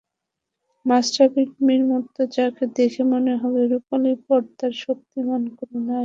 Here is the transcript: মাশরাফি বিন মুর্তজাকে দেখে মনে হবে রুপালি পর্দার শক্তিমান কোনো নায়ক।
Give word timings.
মাশরাফি 0.85 1.43
বিন 1.65 1.81
মুর্তজাকে 1.89 2.65
দেখে 2.77 3.03
মনে 3.11 3.33
হবে 3.41 3.61
রুপালি 3.71 4.11
পর্দার 4.25 4.73
শক্তিমান 4.83 5.41
কোনো 5.57 5.77
নায়ক। 5.79 5.99